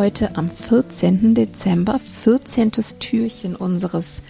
[0.00, 1.34] heute am 14.
[1.34, 2.72] Dezember, 14.
[3.00, 4.22] Türchen unseres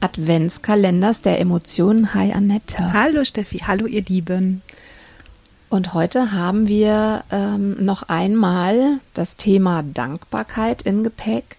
[0.00, 2.12] Adventskalenders der Emotionen.
[2.12, 2.92] Hi Annette.
[2.92, 4.62] Hallo Steffi, hallo ihr Lieben.
[5.68, 11.56] Und heute haben wir ähm, noch einmal das Thema Dankbarkeit im Gepäck.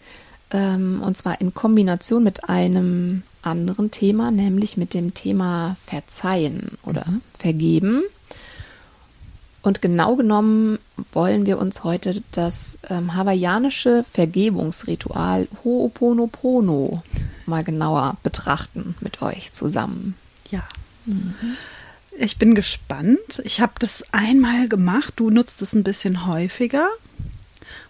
[0.51, 7.05] Ähm, und zwar in Kombination mit einem anderen Thema, nämlich mit dem Thema Verzeihen oder
[7.07, 7.21] mhm.
[7.39, 8.03] Vergeben.
[9.63, 10.77] Und genau genommen
[11.13, 17.01] wollen wir uns heute das ähm, hawaiianische Vergebungsritual Ho'oponopono
[17.45, 20.15] mal genauer betrachten mit euch zusammen.
[20.51, 20.63] Ja.
[21.05, 21.33] Mhm.
[22.17, 23.41] Ich bin gespannt.
[23.45, 25.13] Ich habe das einmal gemacht.
[25.15, 26.89] Du nutzt es ein bisschen häufiger.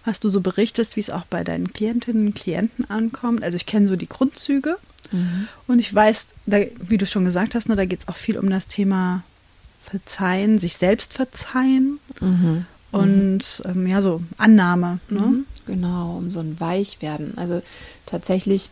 [0.05, 3.43] Was du so berichtest, wie es auch bei deinen Klientinnen und Klienten ankommt.
[3.43, 4.77] Also ich kenne so die Grundzüge.
[5.11, 5.47] Mhm.
[5.67, 8.37] Und ich weiß, da, wie du schon gesagt hast, ne, da geht es auch viel
[8.37, 9.23] um das Thema
[9.83, 12.65] Verzeihen, sich selbst verzeihen mhm.
[12.91, 14.99] und ähm, ja, so Annahme.
[15.09, 15.19] Ne?
[15.19, 15.45] Mhm.
[15.67, 17.37] Genau, um so ein Weichwerden.
[17.37, 17.61] Also
[18.05, 18.69] tatsächlich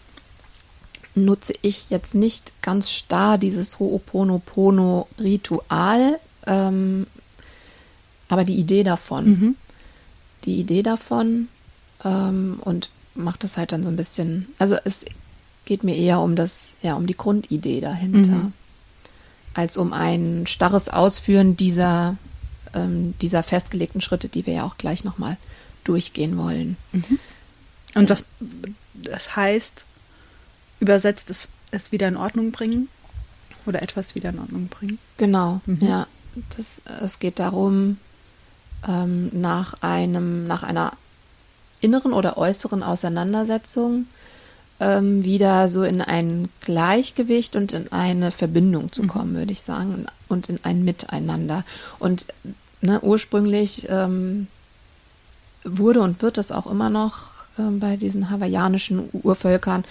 [1.13, 7.07] nutze ich jetzt nicht ganz starr dieses Ho'oponopono-Ritual, ähm,
[8.29, 9.25] aber die Idee davon.
[9.25, 9.55] Mhm.
[10.45, 11.49] Die Idee davon
[12.05, 15.03] ähm, und macht das halt dann so ein bisschen, also es
[15.65, 18.31] geht mir eher um das, ja, um die Grundidee dahinter.
[18.31, 18.53] Mhm
[19.53, 22.17] als um ein starres Ausführen dieser,
[22.73, 25.37] ähm, dieser festgelegten Schritte, die wir ja auch gleich nochmal
[25.83, 26.77] durchgehen wollen.
[26.91, 27.19] Mhm.
[27.95, 28.25] Und was
[28.93, 29.85] das heißt,
[30.79, 32.87] übersetzt es, es wieder in Ordnung bringen
[33.65, 34.99] oder etwas wieder in Ordnung bringen?
[35.17, 35.79] Genau, mhm.
[35.81, 36.07] ja.
[36.55, 37.97] Das, es geht darum,
[38.87, 40.93] ähm, nach einem, nach einer
[41.81, 44.05] inneren oder äußeren Auseinandersetzung
[44.81, 49.07] ähm, wieder so in ein Gleichgewicht und in eine Verbindung zu mhm.
[49.07, 49.37] kommen, mhm.
[49.37, 51.63] würde ich sagen, und in ein Miteinander.
[51.99, 52.25] Und
[52.81, 54.47] ne, ursprünglich ähm,
[55.63, 59.85] wurde und wird das auch immer noch ähm, bei diesen hawaiianischen Urvölkern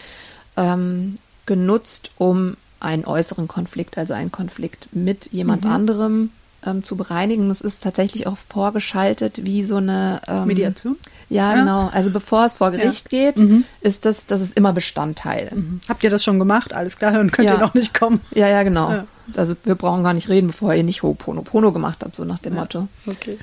[0.57, 5.71] ähm, genutzt, um einen äußeren Konflikt, also einen Konflikt mit jemand mhm.
[5.71, 6.31] anderem
[6.67, 7.51] ähm, zu bereinigen.
[7.51, 10.97] Es ist tatsächlich auch vorgeschaltet wie so eine ähm, Mediation.
[11.29, 11.91] Ja, ja, genau.
[11.93, 13.31] Also bevor es vor Gericht ja.
[13.31, 13.65] geht, mhm.
[13.81, 15.51] ist das, das ist immer Bestandteil.
[15.55, 15.81] Mhm.
[15.89, 16.73] Habt ihr das schon gemacht?
[16.73, 17.57] Alles klar, dann könnt ja.
[17.57, 18.21] ihr noch nicht kommen.
[18.35, 19.05] Ja, ja, genau.
[19.37, 22.55] Also wir brauchen gar nicht reden, bevor ihr nicht Ho'oponopono gemacht habt, so nach dem
[22.55, 22.89] Motto.
[23.07, 23.39] Okay.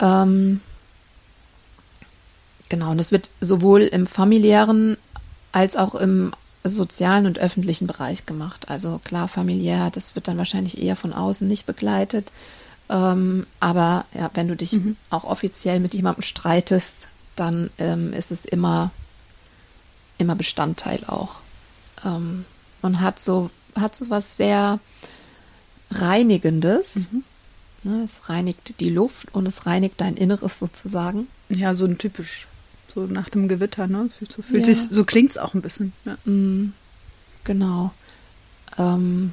[0.00, 0.60] Ähm,
[2.68, 4.96] genau, und das wird sowohl im familiären
[5.52, 6.32] als auch im
[6.62, 8.68] sozialen und öffentlichen Bereich gemacht.
[8.68, 12.30] Also klar, familiär, das wird dann wahrscheinlich eher von außen nicht begleitet.
[12.90, 14.96] Ähm, aber ja, wenn du dich mhm.
[15.10, 18.90] auch offiziell mit jemandem streitest, dann ähm, ist es immer,
[20.18, 21.36] immer Bestandteil auch.
[22.04, 22.44] Ähm,
[22.82, 24.80] und hat so, hat so was sehr
[25.92, 27.10] Reinigendes.
[27.12, 27.24] Mhm.
[27.82, 31.28] Ne, es reinigt die Luft und es reinigt dein Inneres sozusagen.
[31.48, 32.46] Ja, so ein typisch,
[32.92, 34.10] so nach dem Gewitter, ne?
[34.28, 34.74] So, fühlt ja.
[34.74, 35.92] sich, so klingt es auch ein bisschen.
[36.04, 36.18] Ja.
[36.24, 36.74] Mhm.
[37.44, 37.92] Genau.
[38.76, 39.32] Ähm,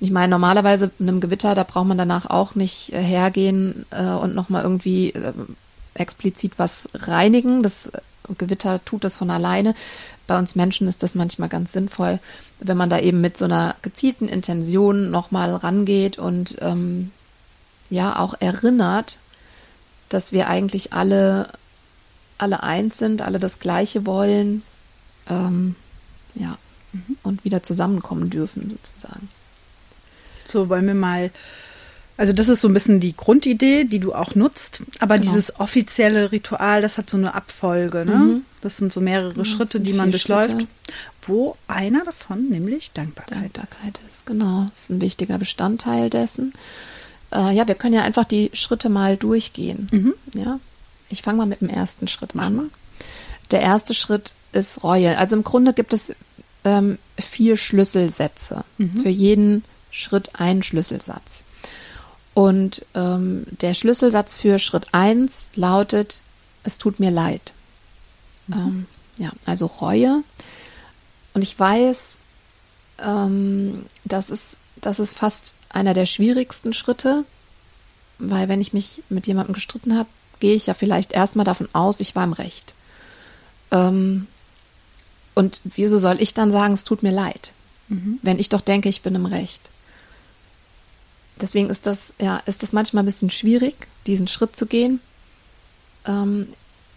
[0.00, 4.02] ich meine, normalerweise in einem Gewitter, da braucht man danach auch nicht äh, hergehen äh,
[4.06, 5.34] und nochmal irgendwie äh,
[5.92, 7.62] explizit was reinigen.
[7.62, 8.00] Das äh,
[8.38, 9.74] Gewitter tut das von alleine.
[10.26, 12.18] Bei uns Menschen ist das manchmal ganz sinnvoll,
[12.60, 17.10] wenn man da eben mit so einer gezielten Intention nochmal rangeht und ähm,
[17.90, 19.18] ja auch erinnert,
[20.08, 21.52] dass wir eigentlich alle,
[22.38, 24.62] alle eins sind, alle das Gleiche wollen.
[25.28, 25.74] Ähm,
[26.34, 26.56] ja,
[26.92, 27.18] mhm.
[27.22, 29.28] und wieder zusammenkommen dürfen, sozusagen.
[30.50, 31.30] So wollen wir mal.
[32.16, 34.82] Also das ist so ein bisschen die Grundidee, die du auch nutzt.
[34.98, 35.30] Aber genau.
[35.30, 38.04] dieses offizielle Ritual, das hat so eine Abfolge.
[38.04, 38.16] Ne?
[38.16, 38.44] Mhm.
[38.60, 40.50] Das sind so mehrere ja, Schritte, die man durchläuft.
[40.50, 40.66] Schritte.
[41.26, 44.08] Wo einer davon nämlich Dankbarkeit, Dankbarkeit ist.
[44.08, 44.26] ist.
[44.26, 46.52] Genau, das ist ein wichtiger Bestandteil dessen.
[47.32, 49.88] Äh, ja, wir können ja einfach die Schritte mal durchgehen.
[49.90, 50.14] Mhm.
[50.34, 50.60] Ja,
[51.08, 52.70] ich fange mal mit dem ersten Schritt an.
[53.50, 55.16] Der erste Schritt ist Reue.
[55.18, 56.12] Also im Grunde gibt es
[56.64, 59.00] ähm, vier Schlüsselsätze mhm.
[59.00, 61.44] für jeden Schritt ein Schlüsselsatz.
[62.34, 66.22] Und ähm, der Schlüsselsatz für Schritt 1 lautet,
[66.62, 67.52] es tut mir leid.
[68.46, 68.54] Mhm.
[68.54, 68.86] Ähm,
[69.18, 70.22] ja, also Reue.
[71.34, 72.16] Und ich weiß,
[73.04, 77.24] ähm, das, ist, das ist fast einer der schwierigsten Schritte,
[78.18, 80.08] weil wenn ich mich mit jemandem gestritten habe,
[80.40, 82.74] gehe ich ja vielleicht erstmal davon aus, ich war im Recht.
[83.70, 84.26] Ähm,
[85.34, 87.52] Und wieso soll ich dann sagen, es tut mir leid,
[87.88, 88.18] mhm.
[88.22, 89.70] wenn ich doch denke, ich bin im Recht?
[91.40, 93.74] Deswegen ist das, ja, ist das manchmal ein bisschen schwierig,
[94.06, 95.00] diesen Schritt zu gehen.
[96.06, 96.48] Ähm,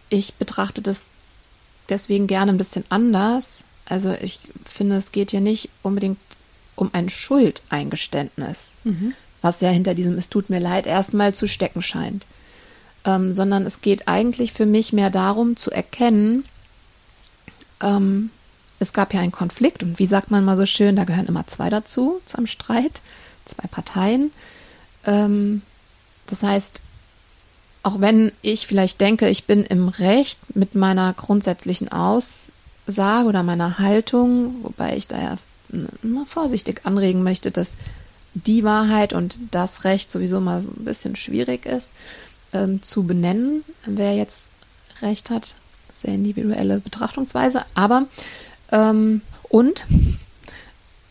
[0.09, 1.07] ich betrachte das
[1.89, 3.63] deswegen gerne ein bisschen anders.
[3.85, 6.19] Also ich finde, es geht hier nicht unbedingt
[6.75, 9.13] um ein Schuldeingeständnis, mhm.
[9.41, 12.25] was ja hinter diesem Es tut mir leid erstmal zu stecken scheint,
[13.05, 16.45] ähm, sondern es geht eigentlich für mich mehr darum zu erkennen,
[17.81, 18.29] ähm,
[18.79, 21.47] es gab ja einen Konflikt und wie sagt man mal so schön, da gehören immer
[21.47, 23.01] zwei dazu, zu einem Streit,
[23.45, 24.31] zwei Parteien.
[25.05, 25.61] Ähm,
[26.27, 26.81] das heißt,
[27.83, 33.77] auch wenn ich vielleicht denke, ich bin im Recht mit meiner grundsätzlichen Aussage oder meiner
[33.79, 35.35] Haltung, wobei ich da ja
[36.01, 37.77] immer vorsichtig anregen möchte, dass
[38.33, 41.93] die Wahrheit und das Recht sowieso mal so ein bisschen schwierig ist
[42.53, 44.47] ähm, zu benennen, wer jetzt
[45.01, 45.55] Recht hat.
[45.93, 47.65] Sehr individuelle Betrachtungsweise.
[47.75, 48.05] Aber
[48.71, 49.85] ähm, und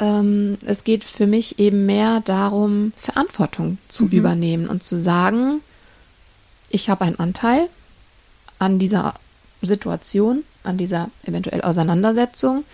[0.02, 4.10] ähm, es geht für mich eben mehr darum, Verantwortung zu mhm.
[4.10, 5.60] übernehmen und zu sagen,
[6.68, 7.68] ich habe einen Anteil
[8.58, 9.14] an dieser
[9.62, 12.64] Situation, an dieser eventuell Auseinandersetzung.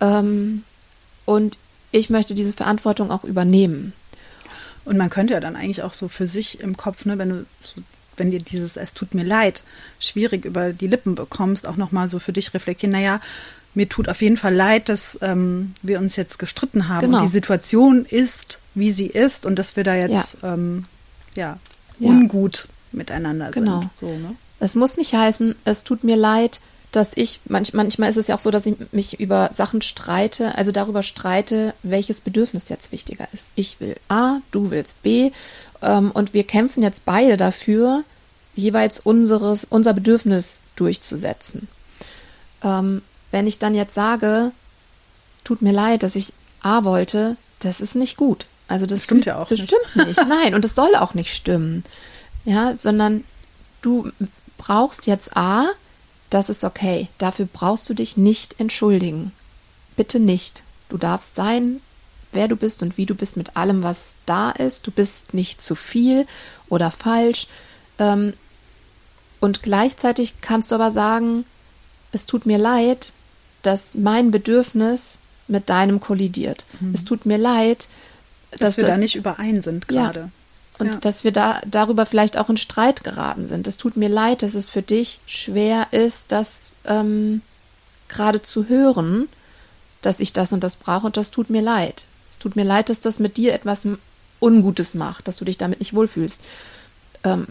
[0.00, 0.64] Ähm,
[1.24, 1.56] und
[1.92, 3.92] ich möchte diese Verantwortung auch übernehmen.
[4.84, 7.46] Und man könnte ja dann eigentlich auch so für sich im Kopf, ne, wenn du
[7.62, 7.80] so,
[8.16, 9.62] wenn dir dieses Es tut mir leid
[10.00, 13.20] schwierig über die Lippen bekommst, auch nochmal so für dich reflektieren, naja,
[13.76, 17.18] mir tut auf jeden Fall leid, dass ähm, wir uns jetzt gestritten haben genau.
[17.18, 20.86] und die Situation ist, wie sie ist und dass wir da jetzt ja, ähm,
[21.34, 21.58] ja,
[21.98, 22.08] ja.
[22.08, 23.80] ungut miteinander genau.
[23.80, 23.90] sind.
[24.00, 24.12] Genau.
[24.12, 24.34] So, ne?
[24.58, 28.34] Es muss nicht heißen, es tut mir leid, dass ich, manch, manchmal ist es ja
[28.34, 33.28] auch so, dass ich mich über Sachen streite, also darüber streite, welches Bedürfnis jetzt wichtiger
[33.34, 33.52] ist.
[33.56, 35.32] Ich will A, du willst B
[35.82, 38.04] ähm, und wir kämpfen jetzt beide dafür,
[38.54, 41.68] jeweils unseres, unser Bedürfnis durchzusetzen.
[42.62, 44.52] Ähm, wenn ich dann jetzt sage,
[45.44, 46.32] tut mir leid, dass ich
[46.62, 48.46] A wollte, das ist nicht gut.
[48.68, 49.48] Also das, das stimmt ja auch.
[49.48, 49.74] Das nicht.
[49.74, 50.20] stimmt nicht.
[50.28, 51.84] Nein, und es soll auch nicht stimmen.
[52.44, 53.24] Ja, sondern
[53.82, 54.10] du
[54.58, 55.66] brauchst jetzt A,
[56.30, 57.08] das ist okay.
[57.18, 59.32] Dafür brauchst du dich nicht entschuldigen.
[59.96, 60.62] Bitte nicht.
[60.88, 61.80] Du darfst sein,
[62.32, 64.86] wer du bist und wie du bist mit allem, was da ist.
[64.86, 66.26] Du bist nicht zu viel
[66.68, 67.46] oder falsch.
[67.98, 68.34] Ähm,
[69.40, 71.44] und gleichzeitig kannst du aber sagen,
[72.16, 73.12] es tut mir leid,
[73.62, 75.18] dass mein Bedürfnis
[75.48, 76.64] mit deinem kollidiert.
[76.80, 76.94] Mhm.
[76.94, 77.88] Es tut mir leid,
[78.52, 80.20] dass, dass wir das, da nicht überein sind gerade.
[80.20, 80.30] Ja.
[80.78, 81.00] Und ja.
[81.00, 83.66] dass wir da darüber vielleicht auch in Streit geraten sind.
[83.66, 87.42] Es tut mir leid, dass es für dich schwer ist, das ähm,
[88.08, 89.28] gerade zu hören,
[90.00, 92.08] dass ich das und das brauche und das tut mir leid.
[92.30, 93.86] Es tut mir leid, dass das mit dir etwas
[94.40, 96.42] Ungutes macht, dass du dich damit nicht wohlfühlst.
[97.24, 97.46] Ähm,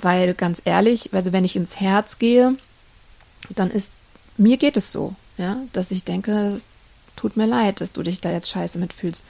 [0.00, 2.54] weil ganz ehrlich, also wenn ich ins Herz gehe,
[3.54, 3.90] dann ist
[4.36, 6.68] mir geht es so, ja, dass ich denke, es
[7.16, 9.24] tut mir leid, dass du dich da jetzt scheiße mitfühlst.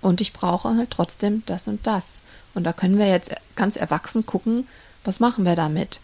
[0.00, 2.20] Und ich brauche halt trotzdem das und das.
[2.54, 4.66] Und da können wir jetzt ganz erwachsen gucken,
[5.02, 6.00] was machen wir damit.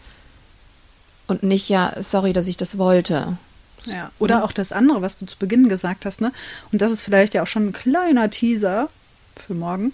[1.27, 3.37] Und nicht, ja, sorry, dass ich das wollte.
[3.85, 6.31] Ja, oder auch das andere, was du zu Beginn gesagt hast, ne?
[6.71, 8.89] Und das ist vielleicht ja auch schon ein kleiner Teaser
[9.35, 9.93] für morgen.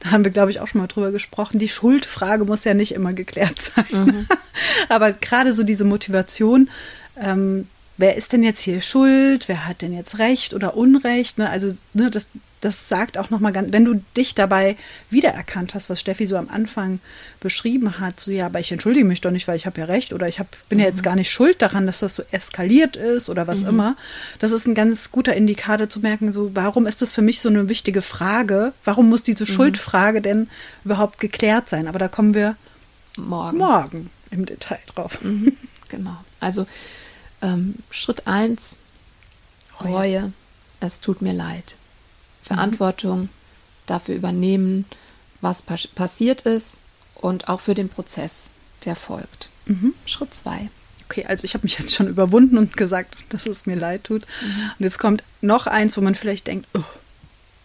[0.00, 1.58] Da haben wir, glaube ich, auch schon mal drüber gesprochen.
[1.58, 3.86] Die Schuldfrage muss ja nicht immer geklärt sein.
[3.90, 4.26] Mhm.
[4.88, 6.70] Aber gerade so diese Motivation,
[7.20, 9.48] ähm, wer ist denn jetzt hier schuld?
[9.48, 11.38] Wer hat denn jetzt Recht oder Unrecht?
[11.38, 11.48] Ne?
[11.48, 12.26] Also, ne, das,
[12.66, 14.76] das sagt auch nochmal ganz, wenn du dich dabei
[15.08, 16.98] wiedererkannt hast, was Steffi so am Anfang
[17.38, 20.12] beschrieben hat, so ja, aber ich entschuldige mich doch nicht, weil ich habe ja recht
[20.12, 20.82] oder ich hab, bin mhm.
[20.82, 21.04] ja jetzt mhm.
[21.04, 23.68] gar nicht schuld daran, dass das so eskaliert ist oder was mhm.
[23.68, 23.96] immer.
[24.40, 27.48] Das ist ein ganz guter Indikator zu merken, so warum ist das für mich so
[27.48, 28.72] eine wichtige Frage?
[28.84, 29.48] Warum muss diese mhm.
[29.48, 30.48] Schuldfrage denn
[30.84, 31.86] überhaupt geklärt sein?
[31.86, 32.56] Aber da kommen wir
[33.16, 35.22] morgen, morgen im Detail drauf.
[35.22, 35.56] Mhm.
[35.88, 36.16] Genau.
[36.40, 36.66] Also
[37.42, 38.80] ähm, Schritt eins
[39.80, 39.92] Reue.
[39.92, 40.32] Reue.
[40.80, 41.76] Es tut mir leid.
[42.46, 43.28] Verantwortung mhm.
[43.86, 44.84] dafür übernehmen,
[45.40, 46.78] was pas passiert ist
[47.14, 48.50] und auch für den Prozess,
[48.84, 49.48] der folgt.
[49.66, 49.94] Mhm.
[50.04, 50.70] Schritt zwei.
[51.08, 54.22] Okay, also ich habe mich jetzt schon überwunden und gesagt, dass es mir leid tut.
[54.22, 54.70] Mhm.
[54.78, 56.84] Und jetzt kommt noch eins, wo man vielleicht denkt, oh,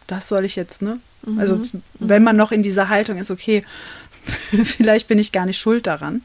[0.08, 1.00] das soll ich jetzt, ne?
[1.24, 1.40] Mhm.
[1.40, 1.84] Also mhm.
[2.00, 3.64] wenn man noch in dieser Haltung ist, okay,
[4.64, 6.22] vielleicht bin ich gar nicht schuld daran.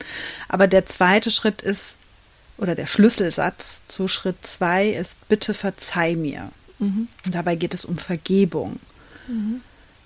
[0.48, 1.96] Aber der zweite Schritt ist,
[2.58, 6.50] oder der Schlüsselsatz zu Schritt zwei ist, bitte verzeih mir.
[6.78, 7.08] Mhm.
[7.24, 8.78] Und dabei geht es um Vergebung.
[9.28, 9.60] Mhm.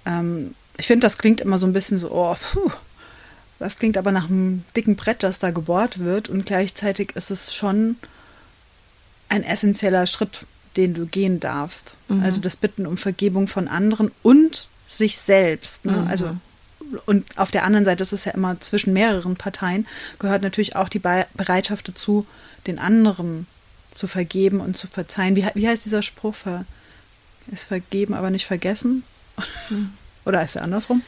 [0.06, 2.70] Ähm, ich finde, das klingt immer so ein bisschen so, oh, puh,
[3.58, 6.28] das klingt aber nach einem dicken Brett, das da gebohrt wird.
[6.28, 7.96] Und gleichzeitig ist es schon
[9.28, 10.46] ein essentieller Schritt,
[10.76, 11.94] den du gehen darfst.
[12.08, 12.22] Mhm.
[12.22, 15.84] Also das Bitten um Vergebung von anderen und sich selbst.
[15.84, 15.92] Ne?
[15.92, 16.08] Mhm.
[16.08, 16.36] Also
[17.06, 19.86] und auf der anderen Seite ist es ja immer zwischen mehreren Parteien,
[20.18, 22.26] gehört natürlich auch die Bereitschaft dazu,
[22.66, 23.46] den anderen
[23.92, 25.36] zu vergeben und zu verzeihen.
[25.36, 26.34] Wie, wie heißt dieser Spruch?
[26.34, 26.64] Ver,
[27.50, 29.04] ist vergeben, aber nicht vergessen?
[29.68, 29.90] Hm.
[30.24, 31.02] Oder ist er andersrum?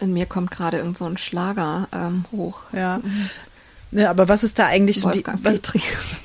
[0.00, 2.64] In mir kommt gerade irgend so ein Schlager ähm, hoch.
[2.72, 3.00] Ja.
[3.02, 3.28] Mhm.
[3.98, 4.10] ja.
[4.10, 5.60] Aber was ist da eigentlich so die, was,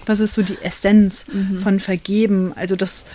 [0.05, 1.59] was, ist so die Essenz mhm.
[1.59, 2.53] von Vergeben?
[2.55, 3.05] Also, dass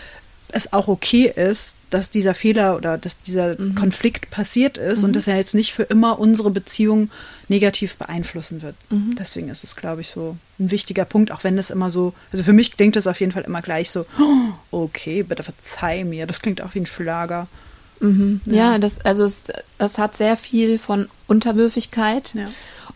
[0.52, 3.75] es auch okay ist, dass dieser Fehler oder dass dieser mhm.
[3.75, 5.06] Konflikt passiert ist mhm.
[5.06, 7.11] und dass er jetzt nicht für immer unsere Beziehung
[7.49, 8.75] negativ beeinflussen wird.
[8.90, 9.14] Mhm.
[9.18, 12.44] Deswegen ist es, glaube ich, so ein wichtiger Punkt, auch wenn es immer so, also
[12.44, 14.52] für mich klingt es auf jeden Fall immer gleich so, oh,
[14.84, 16.26] okay, bitte verzeih mir.
[16.26, 17.46] Das klingt auch wie ein Schlager.
[18.00, 18.40] Mhm.
[18.46, 18.72] Ja.
[18.72, 19.44] ja, das, also es,
[19.78, 22.34] es hat sehr viel von Unterwürfigkeit.
[22.34, 22.46] Ja.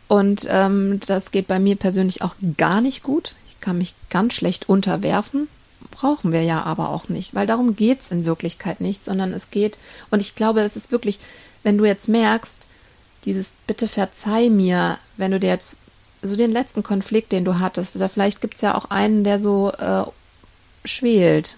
[0.09, 3.35] Und ähm, das geht bei mir persönlich auch gar nicht gut.
[3.49, 5.49] Ich kann mich ganz schlecht unterwerfen
[5.97, 9.51] brauchen wir ja aber auch nicht, weil darum geht es in Wirklichkeit nicht, sondern es
[9.51, 9.79] geht,
[10.11, 11.19] und ich glaube, es ist wirklich,
[11.63, 12.61] wenn du jetzt merkst,
[13.25, 15.79] dieses Bitte verzeih mir, wenn du dir jetzt
[16.23, 19.39] so den letzten Konflikt, den du hattest, oder vielleicht gibt es ja auch einen, der
[19.39, 20.05] so äh,
[20.85, 21.57] schwelt.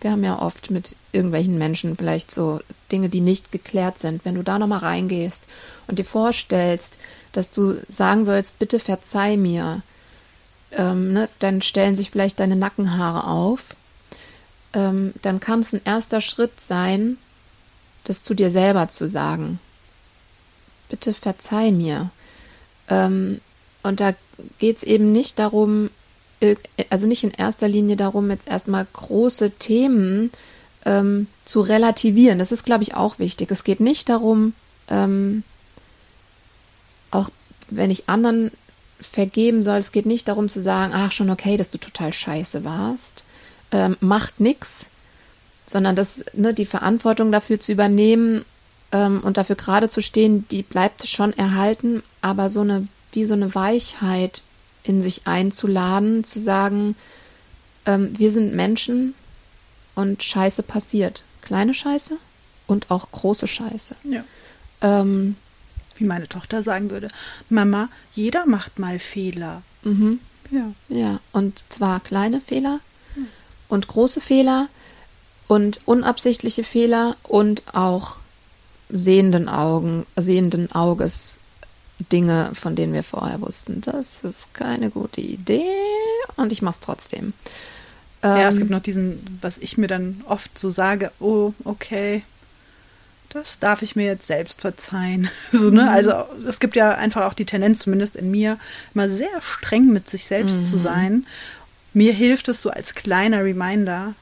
[0.00, 2.60] Wir haben ja oft mit irgendwelchen Menschen vielleicht so
[2.92, 4.24] Dinge, die nicht geklärt sind.
[4.24, 5.46] Wenn du da nochmal reingehst
[5.86, 6.98] und dir vorstellst,
[7.32, 9.82] dass du sagen sollst, bitte verzeih mir,
[10.76, 13.76] ähm, ne, dann stellen sich vielleicht deine Nackenhaare auf,
[14.72, 17.18] ähm, dann kann es ein erster Schritt sein,
[18.04, 19.58] das zu dir selber zu sagen.
[20.88, 22.10] Bitte verzeih mir.
[22.88, 23.40] Ähm,
[23.82, 24.14] und da
[24.58, 25.90] geht es eben nicht darum,
[26.90, 30.30] also nicht in erster Linie darum, jetzt erstmal große Themen
[30.84, 32.38] ähm, zu relativieren.
[32.38, 33.50] Das ist, glaube ich, auch wichtig.
[33.50, 34.52] Es geht nicht darum,
[34.88, 35.44] ähm,
[37.10, 37.30] auch
[37.70, 38.50] wenn ich anderen
[39.04, 39.78] vergeben soll.
[39.78, 43.24] Es geht nicht darum zu sagen, ach schon okay, dass du total scheiße warst.
[43.72, 44.86] Ähm, macht nix,
[45.66, 48.44] sondern das, ne, die Verantwortung dafür zu übernehmen
[48.92, 53.34] ähm, und dafür gerade zu stehen, die bleibt schon erhalten, aber so eine, wie so
[53.34, 54.42] eine Weichheit
[54.82, 56.94] in sich einzuladen, zu sagen,
[57.86, 59.14] ähm, wir sind Menschen
[59.94, 61.24] und Scheiße passiert.
[61.42, 62.16] Kleine Scheiße
[62.66, 63.96] und auch große Scheiße.
[64.04, 64.24] Ja.
[64.80, 65.36] Ähm,
[65.96, 67.08] wie meine Tochter sagen würde,
[67.48, 69.62] Mama, jeder macht mal Fehler.
[69.82, 70.20] Mhm.
[70.50, 70.72] Ja.
[70.88, 72.80] Ja, und zwar kleine Fehler
[73.16, 73.26] mhm.
[73.68, 74.68] und große Fehler
[75.48, 78.18] und unabsichtliche Fehler und auch
[78.88, 81.36] sehenden Augen, sehenden Auges
[82.12, 85.62] Dinge, von denen wir vorher wussten, das ist keine gute Idee
[86.36, 87.32] und ich mach's trotzdem.
[88.22, 92.22] Ja, es ähm, gibt noch diesen, was ich mir dann oft so sage, oh, okay,
[93.34, 95.28] das darf ich mir jetzt selbst verzeihen.
[95.52, 95.82] So, ne?
[95.82, 95.88] Mhm.
[95.88, 96.12] Also
[96.48, 98.58] es gibt ja einfach auch die Tendenz, zumindest in mir,
[98.94, 100.64] immer sehr streng mit sich selbst mhm.
[100.64, 101.26] zu sein.
[101.92, 104.14] Mir hilft es so als kleiner Reminder,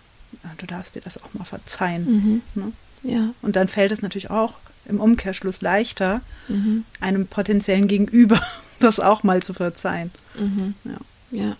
[0.59, 2.43] du darfst dir das auch mal verzeihen.
[2.55, 2.63] Mhm.
[2.63, 2.73] Ne?
[3.03, 3.31] Ja.
[3.43, 4.55] Und dann fällt es natürlich auch
[4.87, 6.85] im Umkehrschluss leichter, mhm.
[7.01, 8.43] einem potenziellen Gegenüber
[8.81, 10.11] das auch mal zu verzeihen.
[10.39, 10.75] Mhm.
[10.85, 11.45] Ja.
[11.45, 11.57] ja.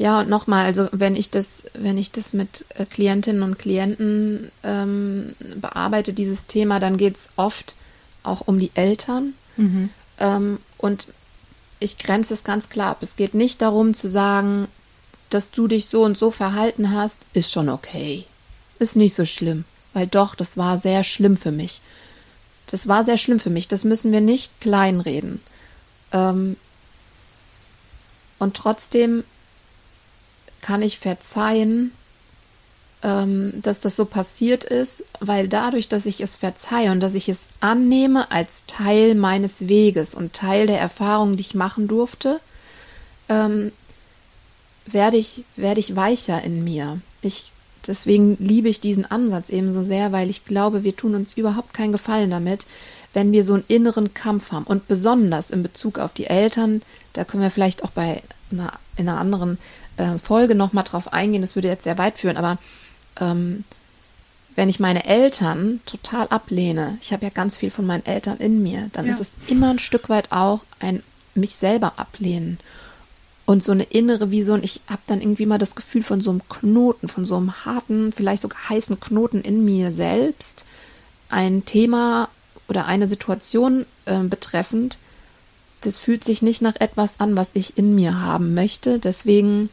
[0.00, 4.50] Ja, und nochmal, also wenn ich das, wenn ich das mit äh, Klientinnen und Klienten
[4.62, 7.76] ähm, bearbeite, dieses Thema, dann geht es oft
[8.22, 9.34] auch um die Eltern.
[9.58, 9.90] Mhm.
[10.18, 11.08] Ähm, und
[11.80, 13.02] ich grenze es ganz klar ab.
[13.02, 14.68] Es geht nicht darum zu sagen,
[15.28, 18.24] dass du dich so und so verhalten hast, ist schon okay.
[18.78, 19.66] Ist nicht so schlimm.
[19.92, 21.82] Weil doch, das war sehr schlimm für mich.
[22.68, 23.68] Das war sehr schlimm für mich.
[23.68, 25.42] Das müssen wir nicht kleinreden.
[26.10, 26.56] Ähm,
[28.38, 29.24] und trotzdem
[30.60, 31.92] kann ich verzeihen,
[33.02, 37.28] ähm, dass das so passiert ist, weil dadurch, dass ich es verzeihe und dass ich
[37.28, 42.40] es annehme als Teil meines Weges und Teil der Erfahrung, die ich machen durfte,
[43.28, 43.72] ähm,
[44.86, 47.00] werde ich, werde ich weicher in mir.
[47.22, 47.52] Ich,
[47.86, 51.72] deswegen liebe ich diesen Ansatz eben so sehr, weil ich glaube, wir tun uns überhaupt
[51.72, 52.66] keinen Gefallen damit,
[53.14, 54.64] wenn wir so einen inneren Kampf haben.
[54.64, 59.08] Und besonders in Bezug auf die Eltern, da können wir vielleicht auch bei einer, in
[59.08, 59.58] einer anderen
[60.00, 62.58] äh, Folge nochmal drauf eingehen, das würde jetzt sehr weit führen, aber
[63.20, 63.64] ähm,
[64.56, 68.62] wenn ich meine Eltern total ablehne, ich habe ja ganz viel von meinen Eltern in
[68.62, 69.12] mir, dann ja.
[69.12, 71.02] ist es immer ein Stück weit auch ein
[71.34, 72.58] mich selber ablehnen.
[73.46, 76.42] Und so eine innere Vision, ich habe dann irgendwie mal das Gefühl von so einem
[76.48, 80.64] Knoten, von so einem harten, vielleicht sogar heißen Knoten in mir selbst,
[81.28, 82.28] ein Thema
[82.68, 84.98] oder eine Situation äh, betreffend,
[85.80, 88.98] das fühlt sich nicht nach etwas an, was ich in mir haben möchte.
[88.98, 89.70] Deswegen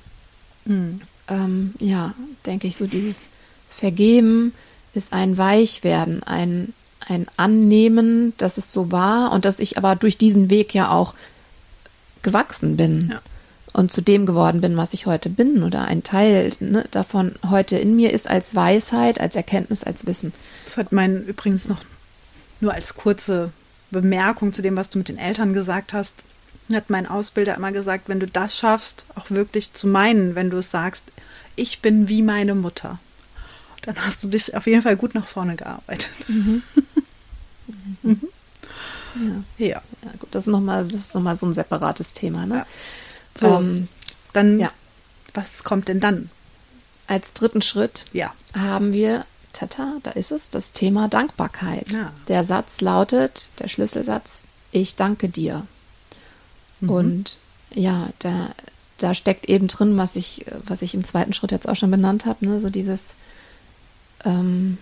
[0.68, 1.02] Mhm.
[1.30, 2.14] Ähm, ja,
[2.46, 3.30] denke ich, so dieses
[3.70, 4.54] Vergeben
[4.94, 6.74] ist ein Weichwerden, ein,
[7.08, 11.14] ein Annehmen, dass es so war und dass ich aber durch diesen Weg ja auch
[12.22, 13.10] gewachsen bin.
[13.12, 13.22] Ja.
[13.74, 17.78] Und zu dem geworden bin, was ich heute bin, oder ein Teil ne, davon heute
[17.78, 20.34] in mir ist als Weisheit, als Erkenntnis, als Wissen.
[20.66, 21.80] Das hat mein übrigens noch
[22.60, 23.52] nur als kurze
[23.92, 26.16] Bemerkung zu dem, was du mit den Eltern gesagt hast
[26.76, 30.58] hat mein Ausbilder immer gesagt, wenn du das schaffst, auch wirklich zu meinen, wenn du
[30.58, 31.06] es sagst,
[31.56, 33.00] ich bin wie meine Mutter.
[33.82, 36.10] Dann hast du dich auf jeden Fall gut nach vorne gearbeitet.
[36.28, 36.64] Mhm.
[38.04, 38.22] mhm.
[39.58, 39.66] Ja.
[39.66, 39.82] ja.
[40.04, 40.12] ja.
[40.20, 42.46] gut, das ist nochmal noch so ein separates Thema.
[42.46, 42.56] Ne?
[42.56, 42.66] Ja.
[43.40, 43.88] So, ähm,
[44.34, 44.72] dann, ja.
[45.34, 46.30] was kommt denn dann?
[47.08, 48.34] Als dritten Schritt ja.
[48.54, 51.88] haben wir, tata, da ist es, das Thema Dankbarkeit.
[52.28, 55.66] Der Satz lautet, der Schlüsselsatz, ich danke dir.
[56.80, 56.90] Mhm.
[56.90, 57.38] Und
[57.74, 58.50] ja, da,
[58.98, 62.26] da steckt eben drin, was ich, was ich im zweiten Schritt jetzt auch schon benannt
[62.26, 62.60] habe, ne?
[62.60, 63.16] so dieses
[64.26, 64.78] ähm,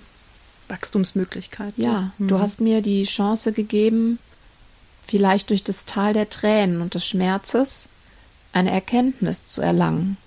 [0.67, 1.73] Wachstumsmöglichkeit.
[1.77, 2.27] Ja, mhm.
[2.27, 4.19] du hast mir die Chance gegeben,
[5.07, 7.87] vielleicht durch das Tal der Tränen und des Schmerzes
[8.53, 10.17] eine Erkenntnis zu erlangen.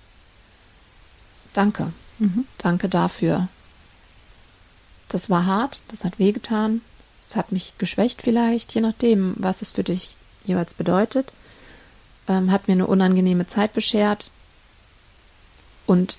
[1.53, 1.93] Danke.
[2.19, 2.45] Mhm.
[2.59, 3.49] Danke dafür.
[5.09, 6.83] Das war hart, das hat wehgetan,
[7.25, 11.33] es hat mich geschwächt vielleicht, je nachdem, was es für dich jeweils bedeutet.
[12.29, 14.31] Ähm, hat mir eine unangenehme Zeit beschert
[15.87, 16.19] und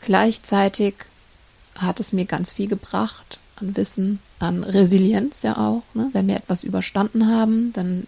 [0.00, 0.94] gleichzeitig
[1.74, 5.82] hat es mir ganz viel gebracht an Wissen, an Resilienz ja auch.
[5.94, 6.08] Ne?
[6.12, 8.06] Wenn wir etwas überstanden haben, dann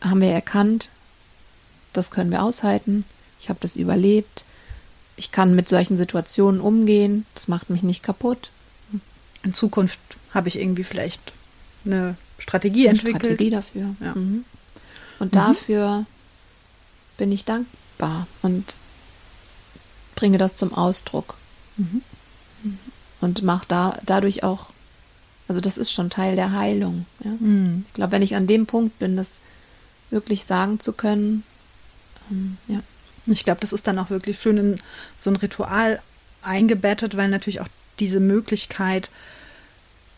[0.00, 0.90] haben wir erkannt,
[1.92, 3.04] das können wir aushalten.
[3.40, 4.44] Ich habe das überlebt.
[5.16, 7.26] Ich kann mit solchen Situationen umgehen.
[7.34, 8.50] Das macht mich nicht kaputt.
[9.42, 9.98] In Zukunft
[10.32, 11.32] habe ich irgendwie vielleicht
[11.84, 13.24] eine Strategie eine entwickelt.
[13.24, 13.96] Strategie dafür.
[14.00, 14.14] Ja.
[14.14, 14.44] Mhm.
[15.20, 15.38] Und mhm.
[15.38, 16.06] dafür
[17.16, 18.78] bin ich dankbar und
[20.16, 21.36] bringe das zum Ausdruck.
[21.76, 22.02] Mhm.
[23.20, 24.70] Und mache da, dadurch auch,
[25.46, 27.06] also das ist schon Teil der Heilung.
[27.22, 27.30] Ja?
[27.38, 27.84] Mhm.
[27.86, 29.40] Ich glaube, wenn ich an dem Punkt bin, das
[30.10, 31.44] wirklich sagen zu können,
[32.30, 32.80] ähm, ja.
[33.26, 34.78] Ich glaube, das ist dann auch wirklich schön in
[35.16, 36.00] so ein Ritual
[36.42, 39.10] eingebettet, weil natürlich auch diese Möglichkeit,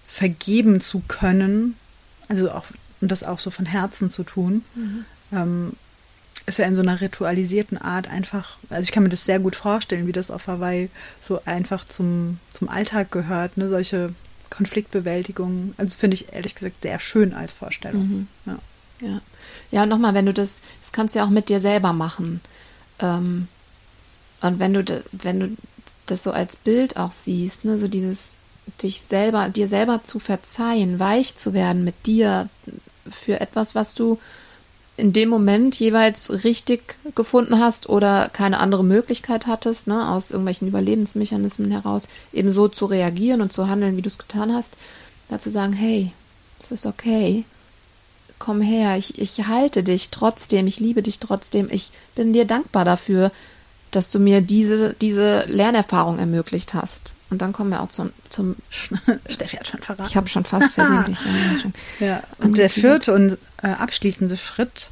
[0.07, 1.77] vergeben zu können,
[2.29, 2.67] also auch
[3.03, 5.05] und das auch so von Herzen zu tun, mhm.
[5.33, 5.73] ähm,
[6.47, 9.57] ist ja in so einer ritualisierten Art einfach, also ich kann mir das sehr gut
[9.57, 10.89] vorstellen, wie das auf Hawaii
[11.21, 14.15] so einfach zum, zum Alltag gehört, ne, solche
[14.51, 15.75] Konfliktbewältigung.
[15.77, 18.03] Also das finde ich ehrlich gesagt sehr schön als Vorstellung.
[18.03, 18.29] Mhm.
[18.47, 18.59] Ja.
[19.01, 19.21] Ja,
[19.71, 22.41] ja nochmal, wenn du das, das kannst du ja auch mit dir selber machen.
[23.01, 23.49] Ähm,
[24.41, 25.57] und wenn du, wenn du
[26.07, 28.37] das so als Bild auch siehst, ne, so dieses
[28.83, 32.49] dich selber, dir selber zu verzeihen, weich zu werden mit dir
[33.09, 34.19] für etwas, was du
[34.97, 40.69] in dem Moment jeweils richtig gefunden hast oder keine andere Möglichkeit hattest, ne, aus irgendwelchen
[40.69, 44.77] Überlebensmechanismen heraus, eben so zu reagieren und zu handeln, wie du es getan hast,
[45.29, 46.13] dazu sagen, hey,
[46.61, 47.45] es ist okay,
[48.39, 52.85] komm her, ich, ich halte dich trotzdem, ich liebe dich trotzdem, ich bin dir dankbar
[52.85, 53.31] dafür,
[53.93, 57.15] dass du mir diese, diese Lernerfahrung ermöglicht hast.
[57.31, 58.11] Und dann kommen wir auch zum.
[58.29, 58.57] zum
[59.29, 60.09] Steffi hat schon verraten.
[60.09, 61.19] Ich habe schon fast versehentlich.
[62.01, 64.91] ja, ja, und der vierte und äh, abschließende Schritt,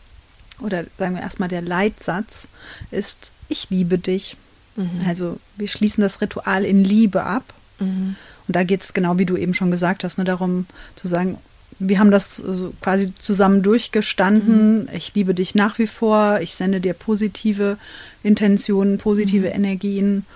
[0.61, 2.47] oder sagen wir erstmal der Leitsatz,
[2.91, 4.37] ist: Ich liebe dich.
[4.77, 5.03] Mhm.
[5.07, 7.53] Also, wir schließen das Ritual in Liebe ab.
[7.79, 8.17] Mhm.
[8.47, 11.39] Und da geht es genau wie du eben schon gesagt hast, ne, darum zu sagen,
[11.78, 12.42] wir haben das
[12.80, 14.83] quasi zusammen durchgestanden.
[14.83, 14.88] Mhm.
[14.92, 16.40] Ich liebe dich nach wie vor.
[16.40, 17.78] Ich sende dir positive
[18.22, 19.54] Intentionen, positive mhm.
[19.54, 20.26] Energien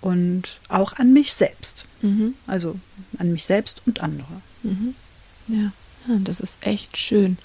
[0.00, 1.86] und auch an mich selbst.
[2.02, 2.34] Mhm.
[2.46, 2.76] Also
[3.18, 4.40] an mich selbst und andere.
[4.62, 4.94] Mhm.
[5.48, 5.72] Ja.
[6.08, 7.38] ja, das ist echt schön.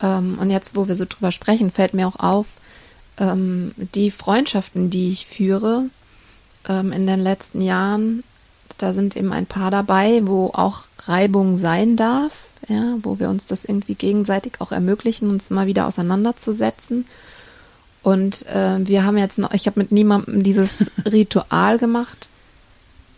[0.00, 2.48] Ähm, und jetzt, wo wir so drüber sprechen, fällt mir auch auf,
[3.18, 5.84] ähm, die Freundschaften, die ich führe
[6.68, 8.24] ähm, in den letzten Jahren,
[8.82, 13.46] da sind eben ein paar dabei, wo auch Reibung sein darf ja, wo wir uns
[13.46, 17.06] das irgendwie gegenseitig auch ermöglichen, uns mal wieder auseinanderzusetzen.
[18.02, 22.30] Und äh, wir haben jetzt noch, ich habe mit niemandem dieses Ritual gemacht,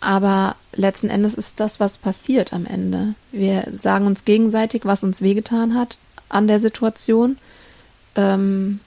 [0.01, 3.15] aber letzten Endes ist das, was passiert am Ende.
[3.33, 5.99] Wir sagen uns gegenseitig, was uns wehgetan hat
[6.29, 7.39] an der Situation,
[8.15, 8.81] ähm,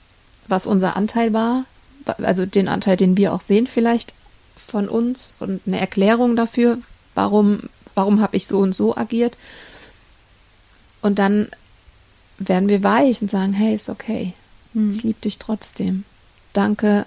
[0.46, 1.64] was unser Anteil war,
[2.22, 4.14] also den Anteil, den wir auch sehen vielleicht
[4.68, 6.78] von uns und eine Erklärung dafür,
[7.14, 7.58] warum,
[7.94, 9.36] warum habe ich so und so agiert.
[11.00, 11.48] Und dann
[12.38, 14.34] werden wir weich und sagen, hey, ist okay.
[14.74, 14.92] Mhm.
[14.92, 16.04] Ich liebe dich trotzdem.
[16.52, 17.06] Danke,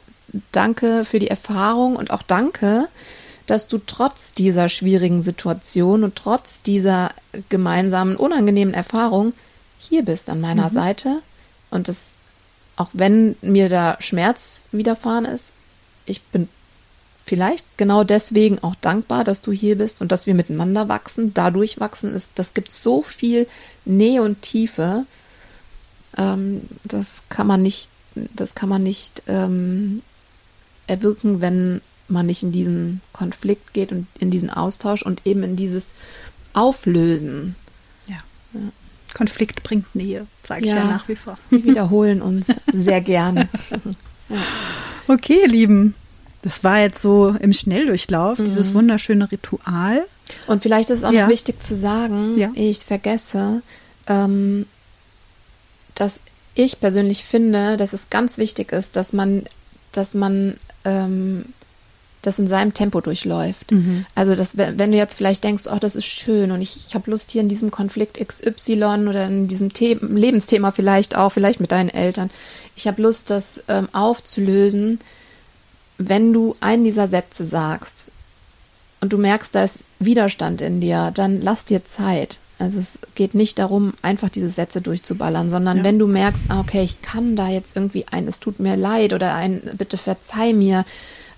[0.51, 2.87] danke für die Erfahrung und auch danke,
[3.45, 7.11] dass du trotz dieser schwierigen Situation und trotz dieser
[7.49, 9.33] gemeinsamen unangenehmen Erfahrung
[9.77, 10.73] hier bist an meiner mhm.
[10.73, 11.21] Seite
[11.69, 12.13] und das
[12.75, 15.51] auch wenn mir da Schmerz widerfahren ist,
[16.05, 16.47] ich bin
[17.25, 21.79] vielleicht genau deswegen auch dankbar, dass du hier bist und dass wir miteinander wachsen, dadurch
[21.79, 23.47] wachsen ist, das gibt so viel
[23.85, 25.05] Nähe und Tiefe.
[26.17, 30.01] Ähm, das kann man nicht, das kann man nicht ähm,
[30.87, 35.55] erwirken, wenn man nicht in diesen Konflikt geht und in diesen Austausch und eben in
[35.55, 35.93] dieses
[36.53, 37.55] Auflösen.
[38.07, 38.17] Ja.
[38.53, 38.59] ja.
[39.13, 41.37] Konflikt bringt Nähe, sage ich ja, ja nach wie vor.
[41.49, 43.47] Wir wiederholen uns sehr gerne.
[44.29, 44.37] ja.
[45.07, 45.95] Okay, Lieben.
[46.41, 48.45] Das war jetzt so im Schnelldurchlauf, mhm.
[48.45, 50.05] dieses wunderschöne Ritual.
[50.47, 51.27] Und vielleicht ist es auch ja.
[51.27, 52.49] wichtig zu sagen, ja.
[52.55, 53.61] ich vergesse,
[54.07, 54.65] ähm,
[55.95, 56.21] dass
[56.55, 59.43] ich persönlich finde, dass es ganz wichtig ist, dass man,
[59.91, 61.45] dass man ähm,
[62.21, 63.71] das in seinem Tempo durchläuft.
[63.71, 64.05] Mhm.
[64.15, 67.09] Also, dass, wenn du jetzt vielleicht denkst, oh, das ist schön und ich, ich habe
[67.09, 71.71] Lust hier in diesem Konflikt XY oder in diesem The Lebensthema vielleicht auch, vielleicht mit
[71.71, 72.29] deinen Eltern,
[72.75, 74.99] ich habe Lust, das ähm, aufzulösen,
[76.09, 78.07] wenn du einen dieser Sätze sagst
[78.99, 82.39] und du merkst, da ist Widerstand in dir, dann lass dir Zeit.
[82.59, 85.83] Also es geht nicht darum, einfach diese Sätze durchzuballern, sondern ja.
[85.83, 89.13] wenn du merkst, ah, okay, ich kann da jetzt irgendwie ein, es tut mir leid
[89.13, 90.85] oder ein, bitte verzeih mir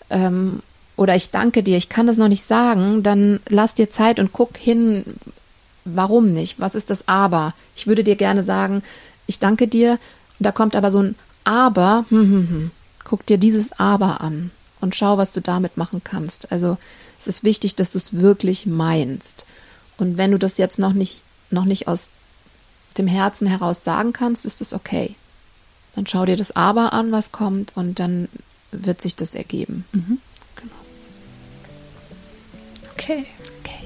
[0.09, 0.61] ähm,
[0.97, 4.33] oder ich danke dir, ich kann das noch nicht sagen, dann lass dir Zeit und
[4.33, 5.05] guck hin,
[5.85, 6.59] warum nicht?
[6.59, 7.53] Was ist das Aber?
[7.75, 8.83] Ich würde dir gerne sagen,
[9.25, 9.99] ich danke dir,
[10.39, 12.71] da kommt aber so ein Aber, hm, hm, hm.
[13.03, 16.51] Guck dir dieses Aber an und schau, was du damit machen kannst.
[16.51, 16.77] Also
[17.19, 19.45] es ist wichtig, dass du es wirklich meinst.
[19.97, 22.09] Und wenn du das jetzt noch nicht, noch nicht aus
[22.97, 25.15] dem Herzen heraus sagen kannst, ist das okay.
[25.95, 28.27] Dann schau dir das Aber an, was kommt, und dann
[28.71, 29.85] wird sich das ergeben.
[29.91, 30.17] Mhm.
[30.55, 30.75] Genau.
[32.91, 33.25] Okay.
[33.59, 33.83] Okay.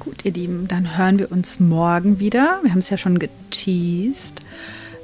[0.00, 2.60] Gut, ihr Lieben, dann hören wir uns morgen wieder.
[2.62, 4.40] Wir haben es ja schon geteased.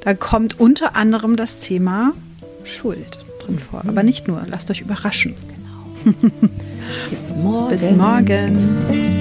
[0.03, 2.12] Da kommt unter anderem das Thema
[2.64, 3.83] Schuld drin vor.
[3.87, 5.35] Aber nicht nur, lasst euch überraschen.
[6.05, 6.14] Genau.
[7.11, 7.70] Bis morgen.
[7.70, 9.19] Bis morgen.